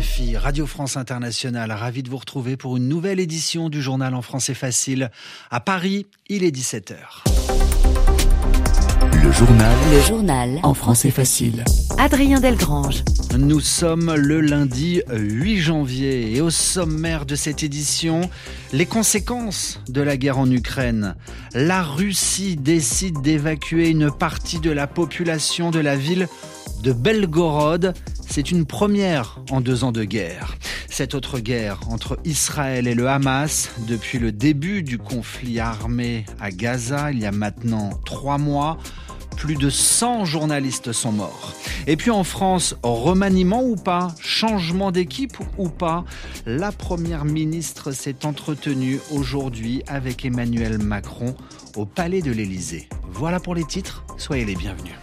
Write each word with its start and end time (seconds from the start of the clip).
RFI, 0.00 0.36
Radio 0.36 0.66
France 0.66 0.96
Internationale, 0.96 1.72
ravi 1.72 2.02
de 2.02 2.08
vous 2.08 2.16
retrouver 2.16 2.56
pour 2.56 2.76
une 2.78 2.88
nouvelle 2.88 3.20
édition 3.20 3.68
du 3.68 3.82
journal 3.82 4.14
en 4.14 4.22
français 4.22 4.54
facile. 4.54 5.10
À 5.50 5.60
Paris, 5.60 6.06
il 6.28 6.42
est 6.42 6.56
17h. 6.56 6.96
Le 9.22 9.30
journal. 9.30 9.76
Le 9.92 10.00
journal 10.00 10.60
en 10.62 10.72
français 10.72 11.10
facile. 11.10 11.64
Adrien 11.98 12.40
Delgrange. 12.40 13.04
Nous 13.36 13.60
sommes 13.60 14.14
le 14.14 14.40
lundi 14.40 15.02
8 15.10 15.58
janvier 15.58 16.34
et 16.34 16.40
au 16.40 16.50
sommaire 16.50 17.26
de 17.26 17.34
cette 17.34 17.62
édition, 17.62 18.22
les 18.72 18.86
conséquences 18.86 19.80
de 19.88 20.00
la 20.00 20.16
guerre 20.16 20.38
en 20.38 20.50
Ukraine. 20.50 21.14
La 21.54 21.82
Russie 21.82 22.56
décide 22.56 23.20
d'évacuer 23.20 23.90
une 23.90 24.10
partie 24.10 24.60
de 24.60 24.70
la 24.70 24.86
population 24.86 25.70
de 25.70 25.78
la 25.80 25.96
ville 25.96 26.26
de 26.82 26.92
Belgorod. 26.92 27.94
C'est 28.28 28.50
une 28.50 28.64
première 28.64 29.40
en 29.50 29.60
deux 29.60 29.84
ans 29.84 29.92
de 29.92 30.04
guerre. 30.04 30.56
Cette 30.88 31.14
autre 31.14 31.38
guerre 31.38 31.80
entre 31.88 32.18
Israël 32.24 32.86
et 32.86 32.94
le 32.94 33.08
Hamas, 33.08 33.70
depuis 33.88 34.18
le 34.18 34.32
début 34.32 34.82
du 34.82 34.98
conflit 34.98 35.60
armé 35.60 36.24
à 36.40 36.50
Gaza, 36.50 37.12
il 37.12 37.18
y 37.20 37.26
a 37.26 37.32
maintenant 37.32 37.90
trois 38.04 38.38
mois, 38.38 38.78
plus 39.36 39.56
de 39.56 39.70
100 39.70 40.26
journalistes 40.26 40.92
sont 40.92 41.12
morts. 41.12 41.54
Et 41.86 41.96
puis 41.96 42.10
en 42.10 42.24
France, 42.24 42.76
remaniement 42.82 43.64
ou 43.64 43.74
pas, 43.74 44.14
changement 44.20 44.92
d'équipe 44.92 45.38
ou 45.56 45.68
pas, 45.68 46.04
la 46.44 46.72
première 46.72 47.24
ministre 47.24 47.92
s'est 47.92 48.26
entretenue 48.26 49.00
aujourd'hui 49.10 49.82
avec 49.86 50.24
Emmanuel 50.24 50.78
Macron 50.78 51.34
au 51.76 51.86
palais 51.86 52.20
de 52.20 52.32
l'Élysée. 52.32 52.88
Voilà 53.12 53.40
pour 53.40 53.54
les 53.54 53.64
titres, 53.64 54.04
soyez 54.18 54.44
les 54.44 54.56
bienvenus. 54.56 54.94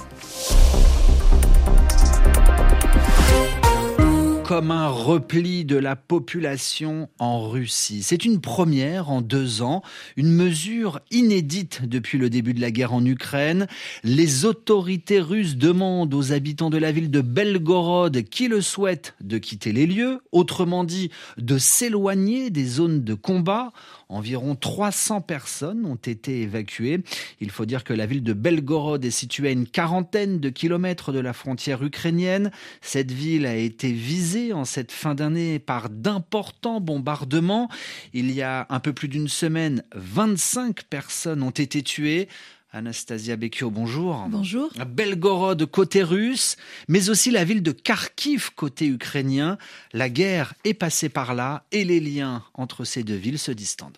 Comme 4.47 4.71
un 4.71 4.87
repli 4.87 5.65
de 5.65 5.75
la 5.75 5.97
population 5.97 7.09
en 7.19 7.49
Russie. 7.49 8.01
C'est 8.01 8.23
une 8.23 8.39
première 8.39 9.09
en 9.09 9.19
deux 9.19 9.61
ans, 9.61 9.81
une 10.15 10.31
mesure 10.31 11.01
inédite 11.11 11.81
depuis 11.83 12.17
le 12.17 12.29
début 12.29 12.53
de 12.53 12.61
la 12.61 12.71
guerre 12.71 12.93
en 12.93 13.05
Ukraine. 13.05 13.67
Les 14.05 14.45
autorités 14.45 15.19
russes 15.19 15.57
demandent 15.57 16.13
aux 16.13 16.31
habitants 16.31 16.69
de 16.69 16.77
la 16.77 16.93
ville 16.93 17.11
de 17.11 17.19
Belgorod 17.19 18.23
qui 18.23 18.47
le 18.47 18.61
souhaitent 18.61 19.15
de 19.19 19.37
quitter 19.37 19.73
les 19.73 19.85
lieux, 19.85 20.21
autrement 20.31 20.85
dit 20.85 21.11
de 21.37 21.57
s'éloigner 21.57 22.49
des 22.49 22.65
zones 22.65 23.03
de 23.03 23.15
combat. 23.15 23.73
Environ 24.07 24.55
300 24.55 25.19
personnes 25.19 25.85
ont 25.85 25.95
été 25.95 26.43
évacuées. 26.43 27.01
Il 27.41 27.51
faut 27.51 27.65
dire 27.65 27.83
que 27.83 27.91
la 27.91 28.05
ville 28.05 28.23
de 28.23 28.31
Belgorod 28.31 29.03
est 29.03 29.11
située 29.11 29.49
à 29.49 29.51
une 29.51 29.67
quarantaine 29.67 30.39
de 30.39 30.47
kilomètres 30.47 31.11
de 31.11 31.19
la 31.19 31.33
frontière 31.33 31.83
ukrainienne. 31.83 32.51
Cette 32.79 33.11
ville 33.11 33.45
a 33.45 33.57
été 33.57 33.91
visée 33.91 34.36
en 34.53 34.65
cette 34.65 34.91
fin 34.91 35.15
d'année 35.15 35.59
par 35.59 35.89
d'importants 35.89 36.79
bombardements. 36.79 37.69
Il 38.13 38.31
y 38.31 38.41
a 38.41 38.65
un 38.69 38.79
peu 38.79 38.93
plus 38.93 39.07
d'une 39.07 39.27
semaine, 39.27 39.83
25 39.95 40.83
personnes 40.83 41.43
ont 41.43 41.49
été 41.49 41.81
tuées. 41.81 42.27
Anastasia 42.71 43.37
Bekio, 43.37 43.71
bonjour. 43.71 44.25
Bonjour. 44.29 44.69
Belgorod 44.85 45.65
côté 45.65 46.03
russe, 46.03 46.57
mais 46.87 47.09
aussi 47.09 47.31
la 47.31 47.43
ville 47.43 47.63
de 47.63 47.71
Kharkiv 47.71 48.51
côté 48.55 48.87
ukrainien. 48.87 49.57
La 49.93 50.09
guerre 50.09 50.53
est 50.63 50.73
passée 50.73 51.09
par 51.09 51.33
là 51.33 51.63
et 51.71 51.85
les 51.85 51.99
liens 51.99 52.43
entre 52.53 52.83
ces 52.83 53.03
deux 53.03 53.15
villes 53.15 53.39
se 53.39 53.51
distendent. 53.51 53.97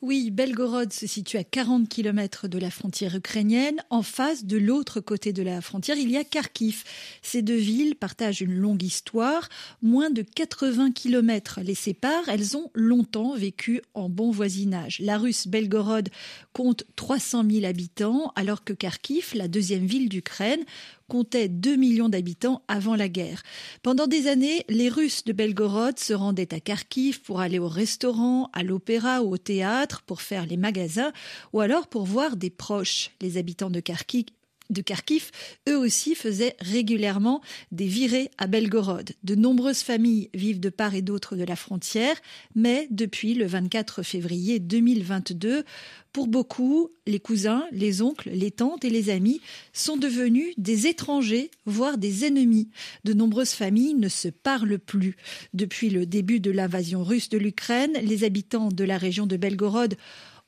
Oui, 0.00 0.30
Belgorod 0.30 0.92
se 0.92 1.08
situe 1.08 1.38
à 1.38 1.44
40 1.44 1.88
km 1.88 2.46
de 2.46 2.58
la 2.58 2.70
frontière 2.70 3.16
ukrainienne. 3.16 3.82
En 3.90 4.02
face, 4.02 4.44
de 4.44 4.56
l'autre 4.56 5.00
côté 5.00 5.32
de 5.32 5.42
la 5.42 5.60
frontière, 5.60 5.96
il 5.96 6.08
y 6.08 6.16
a 6.16 6.22
Kharkiv. 6.22 6.84
Ces 7.20 7.42
deux 7.42 7.56
villes 7.56 7.96
partagent 7.96 8.40
une 8.40 8.54
longue 8.54 8.84
histoire. 8.84 9.48
Moins 9.82 10.10
de 10.10 10.22
80 10.22 10.92
km 10.92 11.58
les 11.64 11.74
séparent. 11.74 12.28
Elles 12.28 12.56
ont 12.56 12.70
longtemps 12.74 13.34
vécu 13.34 13.82
en 13.94 14.08
bon 14.08 14.30
voisinage. 14.30 15.00
La 15.00 15.18
russe 15.18 15.48
Belgorod 15.48 16.10
compte 16.52 16.84
300 16.94 17.42
000 17.50 17.64
habitants, 17.64 18.32
alors 18.36 18.62
que 18.62 18.74
Kharkiv, 18.74 19.32
la 19.34 19.48
deuxième 19.48 19.86
ville 19.86 20.08
d'Ukraine, 20.08 20.64
comptait 21.08 21.48
2 21.48 21.76
millions 21.76 22.08
d'habitants 22.08 22.62
avant 22.68 22.94
la 22.94 23.08
guerre. 23.08 23.42
Pendant 23.82 24.06
des 24.06 24.28
années, 24.28 24.64
les 24.68 24.88
Russes 24.88 25.24
de 25.24 25.32
Belgorod 25.32 25.98
se 25.98 26.12
rendaient 26.12 26.54
à 26.54 26.60
Kharkiv 26.60 27.20
pour 27.22 27.40
aller 27.40 27.58
au 27.58 27.68
restaurant, 27.68 28.50
à 28.52 28.62
l'opéra 28.62 29.22
ou 29.22 29.32
au 29.32 29.38
théâtre, 29.38 30.02
pour 30.02 30.22
faire 30.22 30.46
les 30.46 30.56
magasins 30.56 31.12
ou 31.52 31.60
alors 31.60 31.88
pour 31.88 32.04
voir 32.04 32.36
des 32.36 32.50
proches. 32.50 33.10
Les 33.20 33.38
habitants 33.38 33.70
de 33.70 33.80
Kharkiv 33.80 34.26
de 34.70 34.82
Kharkiv, 34.82 35.30
eux 35.68 35.76
aussi 35.76 36.14
faisaient 36.14 36.56
régulièrement 36.60 37.40
des 37.72 37.86
virées 37.86 38.30
à 38.38 38.46
Belgorod. 38.46 39.10
De 39.22 39.34
nombreuses 39.34 39.82
familles 39.82 40.30
vivent 40.34 40.60
de 40.60 40.70
part 40.70 40.94
et 40.94 41.02
d'autre 41.02 41.36
de 41.36 41.44
la 41.44 41.56
frontière, 41.56 42.16
mais 42.54 42.86
depuis 42.90 43.34
le 43.34 43.46
24 43.46 44.02
février 44.02 44.58
2022, 44.58 45.64
pour 46.12 46.26
beaucoup, 46.26 46.90
les 47.06 47.20
cousins, 47.20 47.66
les 47.70 48.02
oncles, 48.02 48.30
les 48.30 48.50
tantes 48.50 48.84
et 48.84 48.90
les 48.90 49.10
amis 49.10 49.40
sont 49.72 49.96
devenus 49.96 50.54
des 50.56 50.86
étrangers, 50.86 51.50
voire 51.66 51.98
des 51.98 52.24
ennemis. 52.24 52.70
De 53.04 53.12
nombreuses 53.12 53.52
familles 53.52 53.94
ne 53.94 54.08
se 54.08 54.28
parlent 54.28 54.78
plus. 54.78 55.16
Depuis 55.52 55.90
le 55.90 56.06
début 56.06 56.40
de 56.40 56.50
l'invasion 56.50 57.04
russe 57.04 57.28
de 57.28 57.38
l'Ukraine, 57.38 57.92
les 58.02 58.24
habitants 58.24 58.68
de 58.68 58.84
la 58.84 58.98
région 58.98 59.26
de 59.26 59.36
Belgorod 59.36 59.96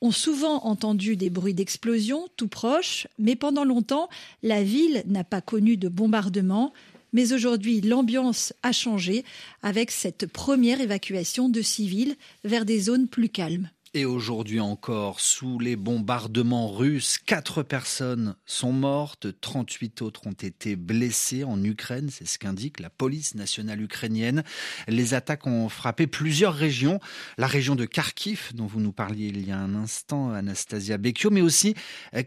ont 0.01 0.11
souvent 0.11 0.63
entendu 0.65 1.15
des 1.15 1.29
bruits 1.29 1.53
d'explosion 1.53 2.27
tout 2.35 2.47
proches, 2.47 3.07
mais 3.19 3.35
pendant 3.35 3.63
longtemps, 3.63 4.09
la 4.43 4.63
ville 4.63 5.03
n'a 5.05 5.23
pas 5.23 5.41
connu 5.41 5.77
de 5.77 5.89
bombardement. 5.89 6.73
Mais 7.13 7.33
aujourd'hui, 7.33 7.81
l'ambiance 7.81 8.53
a 8.63 8.71
changé 8.71 9.25
avec 9.61 9.91
cette 9.91 10.25
première 10.27 10.81
évacuation 10.81 11.49
de 11.49 11.61
civils 11.61 12.15
vers 12.43 12.65
des 12.65 12.79
zones 12.79 13.07
plus 13.07 13.29
calmes. 13.29 13.69
Et 13.93 14.05
aujourd'hui 14.05 14.61
encore, 14.61 15.19
sous 15.19 15.59
les 15.59 15.75
bombardements 15.75 16.71
russes, 16.71 17.17
quatre 17.17 17.61
personnes 17.61 18.37
sont 18.45 18.71
mortes, 18.71 19.27
38 19.41 20.01
autres 20.01 20.27
ont 20.27 20.31
été 20.31 20.77
blessées 20.77 21.43
en 21.43 21.61
Ukraine, 21.61 22.09
c'est 22.09 22.25
ce 22.25 22.39
qu'indique 22.39 22.79
la 22.79 22.89
police 22.89 23.35
nationale 23.35 23.81
ukrainienne. 23.81 24.45
Les 24.87 25.13
attaques 25.13 25.45
ont 25.45 25.67
frappé 25.67 26.07
plusieurs 26.07 26.53
régions, 26.53 27.01
la 27.37 27.47
région 27.47 27.75
de 27.75 27.83
Kharkiv, 27.83 28.51
dont 28.53 28.65
vous 28.65 28.79
nous 28.79 28.93
parliez 28.93 29.27
il 29.27 29.45
y 29.45 29.51
a 29.51 29.57
un 29.57 29.75
instant, 29.75 30.31
Anastasia 30.31 30.97
Bekio, 30.97 31.29
mais 31.29 31.41
aussi 31.41 31.75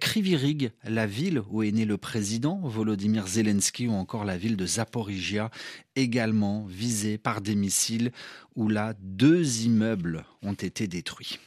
Krivirig, 0.01 0.71
la 0.85 1.07
ville 1.07 1.41
où 1.49 1.63
est 1.63 1.73
né 1.73 1.87
le 1.87 1.97
président 1.97 2.61
Volodymyr 2.63 3.27
Zelensky, 3.27 3.89
ou 3.89 3.95
encore 3.95 4.27
la 4.27 4.37
ville 4.37 4.59
de 4.59 4.67
Zaporizhia, 4.67 5.51
également 5.97 6.67
visée 6.67 7.17
par 7.17 7.41
des 7.41 7.55
missiles, 7.55 8.11
où 8.57 8.69
là, 8.69 8.95
deux 9.01 9.63
immeubles 9.63 10.25
ont 10.43 10.55
été 10.55 10.87
détruits. 10.87 11.39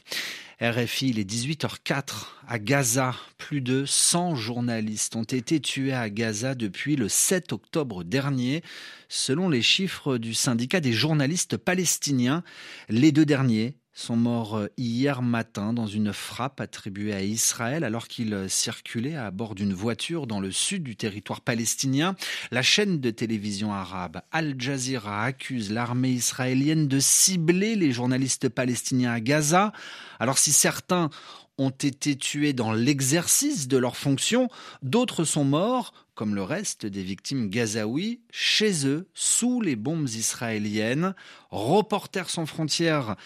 RFI, 0.60 1.10
il 1.10 1.18
est 1.20 1.30
18h04 1.30 2.26
à 2.48 2.58
Gaza. 2.58 3.14
Plus 3.36 3.60
de 3.60 3.84
100 3.86 4.34
journalistes 4.34 5.14
ont 5.14 5.22
été 5.22 5.60
tués 5.60 5.92
à 5.92 6.10
Gaza 6.10 6.56
depuis 6.56 6.96
le 6.96 7.08
7 7.08 7.52
octobre 7.52 8.02
dernier. 8.02 8.62
Selon 9.08 9.48
les 9.48 9.62
chiffres 9.62 10.18
du 10.18 10.34
syndicat 10.34 10.80
des 10.80 10.92
journalistes 10.92 11.56
palestiniens, 11.56 12.42
les 12.88 13.12
deux 13.12 13.24
derniers 13.24 13.76
sont 13.98 14.16
morts 14.16 14.56
euh, 14.56 14.68
hier 14.76 15.22
matin 15.22 15.72
dans 15.72 15.86
une 15.86 16.12
frappe 16.12 16.60
attribuée 16.60 17.12
à 17.12 17.22
Israël 17.22 17.82
alors 17.82 18.06
qu'ils 18.06 18.32
euh, 18.32 18.48
circulaient 18.48 19.16
à 19.16 19.30
bord 19.32 19.56
d'une 19.56 19.74
voiture 19.74 20.28
dans 20.28 20.38
le 20.38 20.52
sud 20.52 20.84
du 20.84 20.94
territoire 20.94 21.40
palestinien. 21.40 22.14
La 22.52 22.62
chaîne 22.62 23.00
de 23.00 23.10
télévision 23.10 23.72
arabe 23.72 24.20
Al 24.30 24.54
Jazeera 24.56 25.24
accuse 25.24 25.72
l'armée 25.72 26.10
israélienne 26.10 26.86
de 26.86 27.00
cibler 27.00 27.74
les 27.74 27.90
journalistes 27.90 28.48
palestiniens 28.48 29.12
à 29.12 29.20
Gaza. 29.20 29.72
Alors 30.20 30.38
si 30.38 30.52
certains 30.52 31.10
ont 31.58 31.70
été 31.70 32.14
tués 32.14 32.52
dans 32.52 32.72
l'exercice 32.72 33.66
de 33.66 33.78
leurs 33.78 33.96
fonctions, 33.96 34.48
d'autres 34.80 35.24
sont 35.24 35.42
morts, 35.42 35.92
comme 36.14 36.36
le 36.36 36.44
reste 36.44 36.86
des 36.86 37.02
victimes 37.02 37.50
gazaouis, 37.50 38.20
chez 38.30 38.86
eux, 38.86 39.08
sous 39.12 39.60
les 39.60 39.74
bombes 39.74 40.08
israéliennes. 40.08 41.16
Reporters 41.50 42.30
sans 42.30 42.46
frontières 42.46 43.16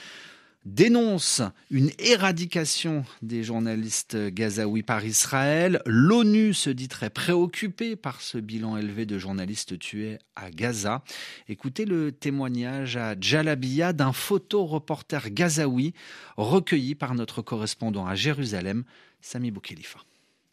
dénonce 0.64 1.42
une 1.70 1.90
éradication 1.98 3.04
des 3.20 3.42
journalistes 3.42 4.16
gazaouis 4.16 4.82
par 4.82 5.04
Israël. 5.04 5.82
L'ONU 5.86 6.54
se 6.54 6.70
dit 6.70 6.88
très 6.88 7.10
préoccupée 7.10 7.96
par 7.96 8.20
ce 8.20 8.38
bilan 8.38 8.76
élevé 8.76 9.06
de 9.06 9.18
journalistes 9.18 9.78
tués 9.78 10.18
à 10.36 10.50
Gaza. 10.50 11.02
Écoutez 11.48 11.84
le 11.84 12.12
témoignage 12.12 12.96
à 12.96 13.14
Jalabia 13.20 13.92
d'un 13.92 14.12
photoreporter 14.12 15.30
gazaoui 15.30 15.94
recueilli 16.36 16.94
par 16.94 17.14
notre 17.14 17.42
correspondant 17.42 18.06
à 18.06 18.14
Jérusalem, 18.14 18.84
Sami 19.20 19.50
Boukhelifa. 19.50 20.00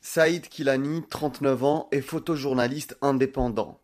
Saïd 0.02 0.48
Kilani, 0.48 1.04
39 1.10 1.64
ans, 1.64 1.88
est 1.92 2.00
photojournaliste 2.00 2.98
indépendant. 3.02 3.80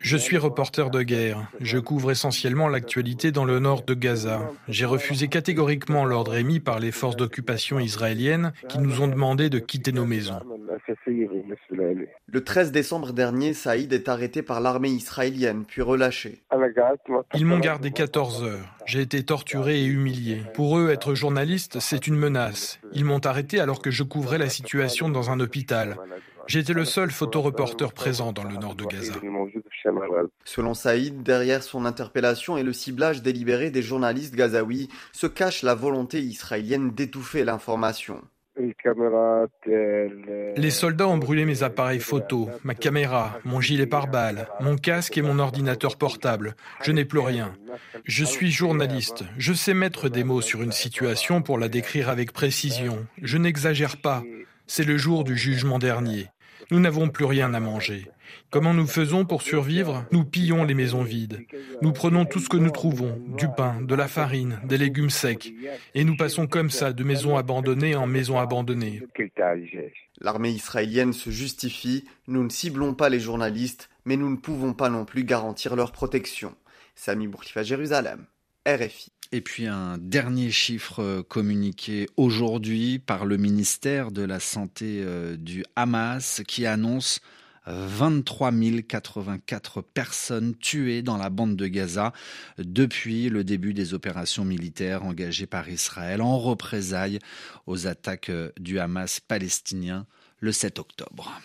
Je 0.00 0.16
suis 0.16 0.36
reporter 0.38 0.90
de 0.90 1.02
guerre. 1.02 1.48
Je 1.60 1.78
couvre 1.78 2.10
essentiellement 2.10 2.68
l'actualité 2.68 3.30
dans 3.30 3.44
le 3.44 3.60
nord 3.60 3.82
de 3.82 3.94
Gaza. 3.94 4.40
J'ai 4.66 4.86
refusé 4.86 5.28
catégoriquement 5.28 6.04
l'ordre 6.04 6.34
émis 6.34 6.58
par 6.58 6.80
les 6.80 6.90
forces 6.90 7.16
d'occupation 7.16 7.78
israéliennes 7.78 8.52
qui 8.68 8.78
nous 8.80 9.02
ont 9.02 9.08
demandé 9.08 9.50
de 9.50 9.60
quitter 9.60 9.92
nos 9.92 10.04
maisons. 10.04 10.40
Le 12.26 12.44
13 12.44 12.72
décembre 12.72 13.12
dernier, 13.12 13.54
Saïd 13.54 13.92
est 13.92 14.08
arrêté 14.08 14.42
par 14.42 14.60
l'armée 14.60 14.90
israélienne, 14.90 15.64
puis 15.66 15.82
relâché. 15.82 16.42
Ils 17.34 17.46
m'ont 17.46 17.58
gardé 17.58 17.90
14 17.90 18.44
heures. 18.44 18.76
J'ai 18.86 19.00
été 19.00 19.24
torturé 19.24 19.80
et 19.80 19.86
humilié. 19.86 20.42
Pour 20.54 20.78
eux, 20.78 20.90
être 20.90 21.14
journaliste, 21.14 21.80
c'est 21.80 22.06
une 22.06 22.16
menace. 22.16 22.80
Ils 22.92 23.04
m'ont 23.04 23.24
arrêté 23.24 23.60
alors 23.60 23.82
que 23.82 23.90
je 23.90 24.02
couvrais 24.02 24.38
la 24.38 24.48
situation 24.48 25.08
dans 25.08 25.30
un 25.30 25.40
hôpital. 25.40 25.96
J'étais 26.46 26.72
le 26.72 26.84
seul 26.84 27.10
photoreporter 27.10 27.92
présent 27.92 28.32
dans 28.32 28.44
le 28.44 28.56
nord 28.56 28.74
de 28.74 28.84
Gaza. 28.84 29.14
Selon 30.44 30.74
Saïd, 30.74 31.22
derrière 31.22 31.62
son 31.62 31.84
interpellation 31.84 32.56
et 32.56 32.64
le 32.64 32.72
ciblage 32.72 33.22
délibéré 33.22 33.70
des 33.70 33.82
journalistes 33.82 34.34
gazaouis 34.34 34.88
se 35.12 35.28
cache 35.28 35.62
la 35.62 35.74
volonté 35.74 36.20
israélienne 36.20 36.90
d'étouffer 36.90 37.44
l'information. 37.44 38.20
Les 40.56 40.70
soldats 40.70 41.08
ont 41.08 41.18
brûlé 41.18 41.44
mes 41.44 41.62
appareils 41.62 42.00
photo, 42.00 42.48
ma 42.64 42.74
caméra, 42.74 43.38
mon 43.44 43.60
gilet 43.60 43.86
pare-balles, 43.86 44.48
mon 44.60 44.76
casque 44.76 45.16
et 45.18 45.22
mon 45.22 45.38
ordinateur 45.38 45.96
portable. 45.96 46.54
Je 46.82 46.92
n'ai 46.92 47.04
plus 47.04 47.20
rien. 47.20 47.54
Je 48.04 48.24
suis 48.24 48.50
journaliste. 48.50 49.24
Je 49.38 49.52
sais 49.52 49.74
mettre 49.74 50.08
des 50.08 50.24
mots 50.24 50.40
sur 50.40 50.62
une 50.62 50.72
situation 50.72 51.42
pour 51.42 51.58
la 51.58 51.68
décrire 51.68 52.08
avec 52.08 52.32
précision. 52.32 53.06
Je 53.22 53.38
n'exagère 53.38 53.96
pas. 53.96 54.22
C'est 54.66 54.84
le 54.84 54.96
jour 54.96 55.24
du 55.24 55.36
jugement 55.36 55.78
dernier. 55.78 56.28
Nous 56.70 56.80
n'avons 56.80 57.08
plus 57.08 57.24
rien 57.24 57.52
à 57.54 57.60
manger. 57.60 58.08
Comment 58.50 58.74
nous 58.74 58.86
faisons 58.86 59.24
pour 59.24 59.42
survivre? 59.42 60.04
Nous 60.12 60.24
pillons 60.24 60.64
les 60.64 60.74
maisons 60.74 61.02
vides. 61.02 61.46
Nous 61.82 61.92
prenons 61.92 62.24
tout 62.24 62.40
ce 62.40 62.48
que 62.48 62.56
nous 62.56 62.70
trouvons, 62.70 63.18
du 63.36 63.46
pain, 63.56 63.80
de 63.80 63.94
la 63.94 64.08
farine, 64.08 64.60
des 64.64 64.78
légumes 64.78 65.10
secs, 65.10 65.52
et 65.94 66.04
nous 66.04 66.16
passons 66.16 66.46
comme 66.46 66.70
ça 66.70 66.92
de 66.92 67.04
maison 67.04 67.36
abandonnée 67.36 67.94
en 67.94 68.06
maison 68.06 68.38
abandonnée. 68.38 69.02
L'armée 70.20 70.50
israélienne 70.50 71.12
se 71.12 71.30
justifie, 71.30 72.04
nous 72.26 72.44
ne 72.44 72.50
ciblons 72.50 72.94
pas 72.94 73.08
les 73.08 73.20
journalistes, 73.20 73.88
mais 74.04 74.16
nous 74.16 74.30
ne 74.30 74.36
pouvons 74.36 74.74
pas 74.74 74.90
non 74.90 75.04
plus 75.04 75.24
garantir 75.24 75.76
leur 75.76 75.92
protection. 75.92 76.54
Sami 76.94 77.26
Bourkifa, 77.26 77.62
Jérusalem, 77.62 78.26
RFI. 78.66 79.12
Et 79.32 79.40
puis 79.40 79.66
un 79.66 79.96
dernier 79.96 80.50
chiffre 80.50 81.22
communiqué 81.22 82.08
aujourd'hui 82.16 82.98
par 82.98 83.24
le 83.24 83.36
ministère 83.36 84.10
de 84.10 84.22
la 84.22 84.40
Santé 84.40 85.02
euh, 85.04 85.36
du 85.36 85.64
Hamas 85.76 86.42
qui 86.48 86.66
annonce 86.66 87.20
23 87.72 88.52
084 88.88 89.82
personnes 89.82 90.54
tuées 90.56 91.02
dans 91.02 91.16
la 91.16 91.30
bande 91.30 91.56
de 91.56 91.66
Gaza 91.66 92.12
depuis 92.58 93.28
le 93.28 93.44
début 93.44 93.74
des 93.74 93.94
opérations 93.94 94.44
militaires 94.44 95.04
engagées 95.04 95.46
par 95.46 95.68
Israël 95.68 96.22
en 96.22 96.38
représailles 96.38 97.18
aux 97.66 97.86
attaques 97.86 98.32
du 98.58 98.78
Hamas 98.78 99.20
palestinien 99.20 100.06
le 100.40 100.52
7 100.52 100.78
octobre. 100.78 101.40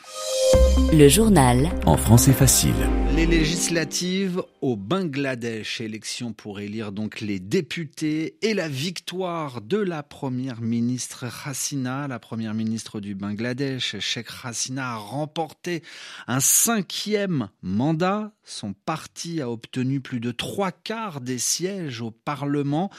Le 0.92 1.08
journal 1.08 1.70
en 1.86 1.98
français 1.98 2.32
facile. 2.34 2.74
Les 3.16 3.26
législatives 3.26 4.42
au 4.62 4.76
Bangladesh, 4.76 5.82
élection 5.82 6.34
pour 6.34 6.60
élire 6.60 6.92
donc 6.92 7.22
les 7.22 7.40
députés 7.40 8.38
et 8.42 8.54
la 8.54 8.68
victoire 8.68 9.62
de 9.62 9.78
la 9.78 10.04
première 10.04 10.62
ministre 10.62 11.26
Hassina, 11.46 12.08
la 12.08 12.20
première 12.20 12.54
ministre 12.54 13.00
du 13.00 13.16
Bangladesh, 13.16 14.00
Sheikh 14.00 14.28
Hassina 14.44 14.94
a 14.94 14.96
remporté 14.98 15.82
un 16.28 16.40
cinquième 16.40 17.50
mandat. 17.62 18.35
Son 18.46 18.74
parti 18.74 19.42
a 19.42 19.50
obtenu 19.50 20.02
plus 20.02 20.20
de 20.20 20.32
trois 20.32 20.72
quarts 20.72 21.20
des 21.20 21.40
sièges 21.40 22.02
au 22.02 22.12
Parlement. 22.12 22.92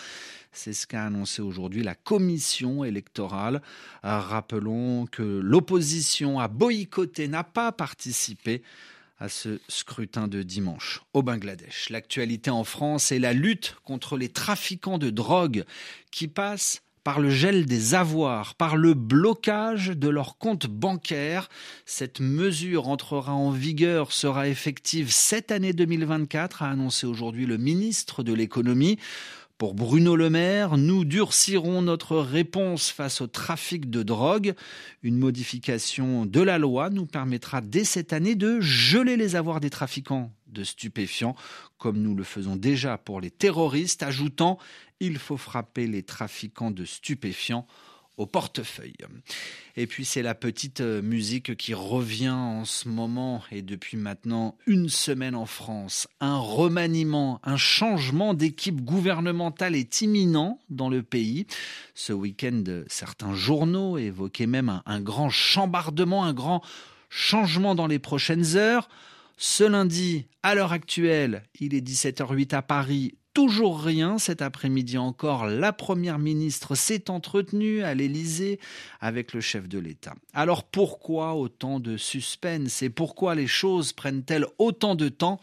C'est 0.50 0.72
ce 0.72 0.86
qu'a 0.86 1.04
annoncé 1.04 1.40
aujourd'hui 1.40 1.84
la 1.84 1.94
commission 1.94 2.82
électorale. 2.84 3.62
Rappelons 4.02 5.06
que 5.06 5.22
l'opposition 5.22 6.40
a 6.40 6.48
boycotté, 6.48 7.28
n'a 7.28 7.44
pas 7.44 7.70
participé 7.70 8.62
à 9.18 9.28
ce 9.28 9.60
scrutin 9.68 10.28
de 10.28 10.42
dimanche 10.42 11.02
au 11.14 11.22
Bangladesh. 11.22 11.90
L'actualité 11.90 12.50
en 12.50 12.64
France 12.64 13.12
est 13.12 13.18
la 13.18 13.32
lutte 13.32 13.76
contre 13.84 14.16
les 14.16 14.28
trafiquants 14.28 14.98
de 14.98 15.10
drogue 15.10 15.64
qui 16.10 16.28
passent 16.28 16.82
par 17.06 17.20
le 17.20 17.30
gel 17.30 17.66
des 17.66 17.94
avoirs, 17.94 18.56
par 18.56 18.76
le 18.76 18.92
blocage 18.92 19.90
de 19.90 20.08
leurs 20.08 20.38
comptes 20.38 20.66
bancaires. 20.66 21.48
Cette 21.84 22.18
mesure 22.18 22.88
entrera 22.88 23.32
en 23.32 23.52
vigueur, 23.52 24.10
sera 24.10 24.48
effective 24.48 25.12
cette 25.12 25.52
année 25.52 25.72
2024, 25.72 26.64
a 26.64 26.70
annoncé 26.70 27.06
aujourd'hui 27.06 27.46
le 27.46 27.58
ministre 27.58 28.24
de 28.24 28.32
l'économie. 28.32 28.98
Pour 29.56 29.74
Bruno 29.74 30.16
Le 30.16 30.30
Maire, 30.30 30.76
nous 30.78 31.04
durcirons 31.04 31.80
notre 31.80 32.16
réponse 32.16 32.90
face 32.90 33.20
au 33.20 33.28
trafic 33.28 33.88
de 33.88 34.02
drogue. 34.02 34.54
Une 35.04 35.16
modification 35.16 36.26
de 36.26 36.40
la 36.40 36.58
loi 36.58 36.90
nous 36.90 37.06
permettra 37.06 37.60
dès 37.60 37.84
cette 37.84 38.12
année 38.12 38.34
de 38.34 38.58
geler 38.58 39.16
les 39.16 39.36
avoirs 39.36 39.60
des 39.60 39.70
trafiquants 39.70 40.32
de 40.56 40.64
stupéfiants, 40.64 41.36
comme 41.78 42.00
nous 42.00 42.14
le 42.14 42.24
faisons 42.24 42.56
déjà 42.56 42.98
pour 42.98 43.20
les 43.20 43.30
terroristes, 43.30 44.02
ajoutant 44.02 44.58
il 44.98 45.18
faut 45.18 45.36
frapper 45.36 45.86
les 45.86 46.02
trafiquants 46.02 46.70
de 46.70 46.84
stupéfiants 46.84 47.66
au 48.16 48.24
portefeuille. 48.24 48.96
Et 49.76 49.86
puis 49.86 50.06
c'est 50.06 50.22
la 50.22 50.34
petite 50.34 50.80
euh, 50.80 51.02
musique 51.02 51.54
qui 51.56 51.74
revient 51.74 52.30
en 52.30 52.64
ce 52.64 52.88
moment 52.88 53.42
et 53.52 53.60
depuis 53.60 53.98
maintenant 53.98 54.56
une 54.66 54.88
semaine 54.88 55.34
en 55.34 55.44
France. 55.44 56.08
Un 56.20 56.38
remaniement, 56.38 57.40
un 57.44 57.58
changement 57.58 58.32
d'équipe 58.32 58.80
gouvernementale 58.80 59.76
est 59.76 60.00
imminent 60.00 60.58
dans 60.70 60.88
le 60.88 61.02
pays. 61.02 61.46
Ce 61.94 62.14
week-end, 62.14 62.64
certains 62.86 63.34
journaux 63.34 63.98
évoquaient 63.98 64.46
même 64.46 64.80
un, 64.86 65.00
grand 65.02 65.28
chambardement, 65.28 66.24
un 66.24 66.32
grand 66.32 66.62
changement 67.10 67.74
dans 67.74 67.86
les 67.86 67.98
prochaines 67.98 68.56
heures. 68.56 68.88
Ce 69.38 69.64
lundi, 69.64 70.28
à 70.42 70.54
l'heure 70.54 70.72
actuelle, 70.72 71.42
il 71.60 71.74
est 71.74 71.86
17h08 71.86 72.54
à 72.54 72.62
Paris, 72.62 73.18
toujours 73.34 73.82
rien. 73.82 74.16
Cet 74.16 74.40
après-midi 74.40 74.96
encore, 74.96 75.46
la 75.46 75.74
Première 75.74 76.18
ministre 76.18 76.74
s'est 76.74 77.10
entretenue 77.10 77.82
à 77.82 77.94
l'Élysée 77.94 78.58
avec 78.98 79.34
le 79.34 79.42
chef 79.42 79.68
de 79.68 79.78
l'État. 79.78 80.14
Alors 80.32 80.64
pourquoi 80.64 81.34
autant 81.34 81.80
de 81.80 81.98
suspense 81.98 82.80
et 82.80 82.88
pourquoi 82.88 83.34
les 83.34 83.46
choses 83.46 83.92
prennent-elles 83.92 84.46
autant 84.56 84.94
de 84.94 85.10
temps? 85.10 85.38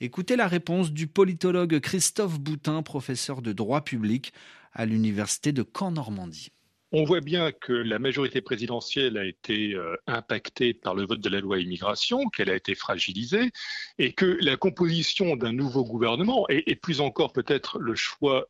Écoutez 0.00 0.36
la 0.36 0.48
réponse 0.48 0.90
du 0.90 1.06
politologue 1.06 1.80
Christophe 1.80 2.40
Boutin, 2.40 2.82
professeur 2.82 3.42
de 3.42 3.52
droit 3.52 3.82
public 3.82 4.32
à 4.72 4.86
l'Université 4.86 5.52
de 5.52 5.62
Caen-Normandie. 5.62 6.50
On 6.96 7.02
voit 7.02 7.20
bien 7.20 7.50
que 7.50 7.72
la 7.72 7.98
majorité 7.98 8.40
présidentielle 8.40 9.18
a 9.18 9.24
été 9.24 9.74
euh, 9.74 9.96
impactée 10.06 10.74
par 10.74 10.94
le 10.94 11.04
vote 11.04 11.18
de 11.18 11.28
la 11.28 11.40
loi 11.40 11.58
immigration, 11.58 12.28
qu'elle 12.28 12.50
a 12.50 12.54
été 12.54 12.76
fragilisée, 12.76 13.50
et 13.98 14.12
que 14.12 14.38
la 14.40 14.56
composition 14.56 15.34
d'un 15.34 15.52
nouveau 15.52 15.84
gouvernement, 15.84 16.46
et, 16.48 16.76
plus 16.76 17.00
encore 17.00 17.32
peut-être 17.32 17.80
le 17.80 17.96
choix 17.96 18.46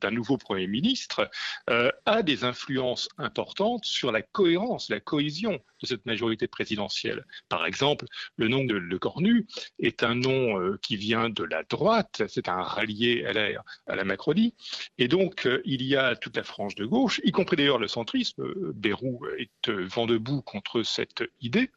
d'un 0.00 0.12
nouveau 0.12 0.36
Premier 0.36 0.68
ministre, 0.68 1.28
euh, 1.68 1.90
a 2.04 2.22
des 2.22 2.44
influences 2.44 3.08
importantes 3.18 3.84
sur 3.84 4.12
la 4.12 4.22
cohérence, 4.22 4.88
la 4.88 5.00
cohésion 5.00 5.58
de 5.80 5.86
cette 5.88 6.06
majorité 6.06 6.46
présidentielle. 6.46 7.26
Par 7.48 7.66
exemple, 7.66 8.06
le 8.36 8.46
nom 8.46 8.64
de 8.64 8.74
Le 8.74 8.98
Cornu 9.00 9.44
est 9.80 10.04
un 10.04 10.14
nom 10.14 10.60
euh, 10.60 10.78
qui 10.82 10.94
vient 10.94 11.30
de 11.30 11.42
la 11.42 11.64
droite, 11.64 12.22
c'est 12.28 12.48
un 12.48 12.62
rallié 12.62 13.26
à 13.26 13.32
la, 13.32 13.48
à 13.88 13.96
la 13.96 14.04
Macronie, 14.04 14.54
et 14.98 15.08
donc 15.08 15.48
il 15.64 15.82
y 15.82 15.96
a 15.96 16.14
toute 16.14 16.36
la 16.36 16.44
frange 16.44 16.76
de 16.76 16.84
gauche, 16.84 17.20
y 17.24 17.32
compris 17.32 17.55
d'ailleurs 17.56 17.78
le 17.78 17.88
centrisme, 17.88 18.42
euh, 18.42 18.72
Bérou 18.74 19.20
est 19.38 19.68
euh, 19.68 19.86
vent 19.86 20.06
debout 20.06 20.42
contre 20.42 20.82
cette 20.82 21.24
idée, 21.40 21.70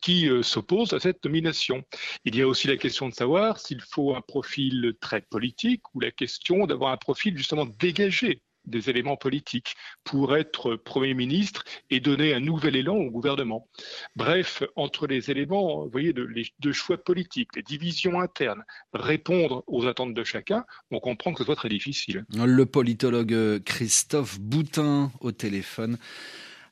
qui 0.00 0.28
euh, 0.28 0.42
s'oppose 0.42 0.92
à 0.92 1.00
cette 1.00 1.24
nomination. 1.24 1.82
Il 2.24 2.36
y 2.36 2.42
a 2.42 2.48
aussi 2.48 2.68
la 2.68 2.76
question 2.76 3.08
de 3.08 3.14
savoir 3.14 3.58
s'il 3.58 3.80
faut 3.82 4.14
un 4.14 4.20
profil 4.20 4.94
très 5.00 5.20
politique 5.20 5.82
ou 5.94 6.00
la 6.00 6.10
question 6.10 6.66
d'avoir 6.66 6.92
un 6.92 6.96
profil 6.96 7.36
justement 7.36 7.66
dégagé 7.66 8.42
des 8.66 8.90
éléments 8.90 9.16
politiques 9.16 9.74
pour 10.04 10.36
être 10.36 10.76
Premier 10.76 11.14
ministre 11.14 11.64
et 11.90 12.00
donner 12.00 12.34
un 12.34 12.40
nouvel 12.40 12.76
élan 12.76 12.96
au 12.96 13.10
gouvernement. 13.10 13.68
Bref, 14.16 14.62
entre 14.76 15.06
les 15.06 15.30
éléments, 15.30 15.84
vous 15.84 15.90
voyez, 15.90 16.12
de, 16.12 16.28
de 16.58 16.72
choix 16.72 16.98
politiques, 16.98 17.50
les 17.56 17.62
divisions 17.62 18.20
internes, 18.20 18.64
répondre 18.92 19.64
aux 19.66 19.86
attentes 19.86 20.14
de 20.14 20.24
chacun, 20.24 20.64
on 20.90 21.00
comprend 21.00 21.32
que 21.32 21.38
ce 21.38 21.44
soit 21.44 21.56
très 21.56 21.68
difficile. 21.68 22.24
Le 22.34 22.66
politologue 22.66 23.62
Christophe 23.64 24.40
Boutin 24.40 25.10
au 25.20 25.32
téléphone 25.32 25.98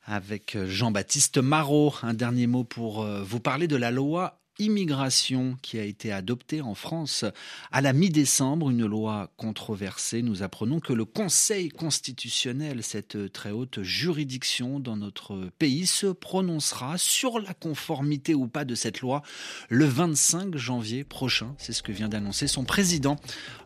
avec 0.05 0.57
Jean-Baptiste 0.67 1.39
Marot. 1.39 1.95
Un 2.03 2.15
dernier 2.15 2.47
mot 2.47 2.65
pour 2.65 3.03
euh, 3.03 3.23
vous 3.23 3.41
parler 3.41 3.69
de 3.69 3.77
la 3.77 3.91
loi 3.91 4.42
immigration 4.59 5.57
qui 5.63 5.79
a 5.79 5.85
été 5.85 6.13
adoptée 6.13 6.61
en 6.61 6.75
France 6.75 7.25
à 7.71 7.81
la 7.81 7.93
mi-décembre, 7.93 8.71
une 8.71 8.87
loi 8.87 9.31
controversée. 9.37 10.23
Nous 10.23 10.43
apprenons 10.43 10.81
que 10.81 10.93
le 10.93 11.05
Conseil 11.05 11.69
constitutionnel, 11.69 12.83
cette 12.83 13.33
très 13.33 13.51
haute 13.51 13.83
juridiction 13.83 14.81
dans 14.81 14.97
notre 14.97 15.51
pays, 15.59 15.87
se 15.87 16.07
prononcera 16.07 16.99
sur 16.99 17.39
la 17.39 17.55
conformité 17.55 18.35
ou 18.35 18.47
pas 18.47 18.65
de 18.65 18.75
cette 18.75 19.01
loi 19.01 19.23
le 19.69 19.85
25 19.85 20.57
janvier 20.57 21.05
prochain. 21.05 21.55
C'est 21.59 21.73
ce 21.73 21.83
que 21.83 21.93
vient 21.93 22.09
d'annoncer 22.09 22.47
son 22.47 22.65
président, 22.65 23.17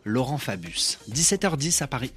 Laurent 0.03 0.37
Fabius. 0.37 0.99
17h10 1.09 1.83
à 1.83 1.87
Paris. 1.87 2.13